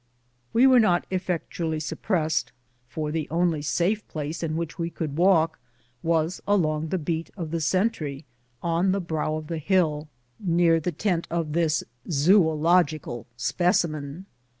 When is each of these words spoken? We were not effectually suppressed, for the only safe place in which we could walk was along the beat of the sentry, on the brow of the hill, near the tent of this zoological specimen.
We 0.51 0.65
were 0.65 0.79
not 0.79 1.05
effectually 1.11 1.79
suppressed, 1.79 2.51
for 2.89 3.11
the 3.11 3.27
only 3.29 3.61
safe 3.61 4.07
place 4.07 4.41
in 4.41 4.57
which 4.57 4.79
we 4.79 4.89
could 4.89 5.15
walk 5.15 5.59
was 6.01 6.41
along 6.47 6.87
the 6.87 6.97
beat 6.97 7.29
of 7.37 7.51
the 7.51 7.61
sentry, 7.61 8.25
on 8.63 8.93
the 8.93 8.99
brow 8.99 9.35
of 9.35 9.45
the 9.45 9.59
hill, 9.59 10.07
near 10.39 10.79
the 10.79 10.91
tent 10.91 11.27
of 11.29 11.53
this 11.53 11.83
zoological 12.09 13.27
specimen. 13.37 14.25